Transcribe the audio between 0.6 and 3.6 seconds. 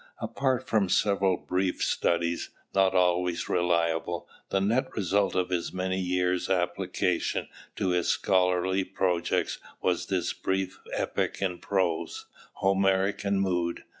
from several brief studies, not always